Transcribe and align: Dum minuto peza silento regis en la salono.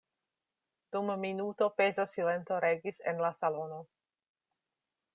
Dum 0.95 1.11
minuto 1.25 1.69
peza 1.75 2.07
silento 2.13 2.59
regis 2.67 2.99
en 3.13 3.23
la 3.27 3.33
salono. 3.41 3.81